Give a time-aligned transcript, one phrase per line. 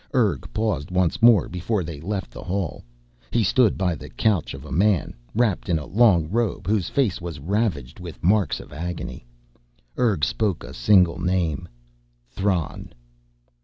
[0.15, 2.83] Urg paused once more before they left the hall.
[3.29, 7.21] He stood by the couch of a man, wrapped in a long robe, whose face
[7.21, 9.27] was ravaged with marks of agony.
[9.99, 11.69] Urg spoke a single name:
[12.31, 12.93] "Thran."